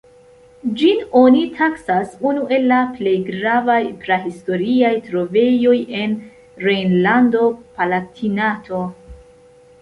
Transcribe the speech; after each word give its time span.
Ĝin 0.77 1.01
oni 1.17 1.41
taksas 1.57 2.15
unu 2.29 2.45
el 2.57 2.65
la 2.71 2.79
plej 2.95 3.13
gravaj 3.27 3.75
prahistoriaj 4.07 4.91
trovejoj 5.11 5.75
en 6.01 6.17
Rejnlando-Palatinato. 6.65 8.83